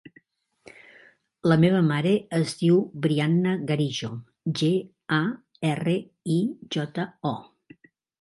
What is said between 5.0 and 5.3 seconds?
a,